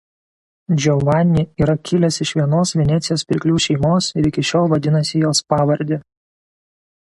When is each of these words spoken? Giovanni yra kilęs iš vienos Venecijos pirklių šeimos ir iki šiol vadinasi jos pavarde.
Giovanni 0.83 1.43
yra 1.65 1.75
kilęs 1.89 2.17
iš 2.25 2.31
vienos 2.39 2.73
Venecijos 2.79 3.25
pirklių 3.33 3.61
šeimos 3.67 4.09
ir 4.23 4.31
iki 4.33 4.47
šiol 4.53 4.67
vadinasi 4.75 5.25
jos 5.27 5.45
pavarde. 5.55 6.03